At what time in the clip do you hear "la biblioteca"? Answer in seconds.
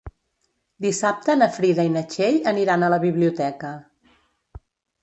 2.95-3.73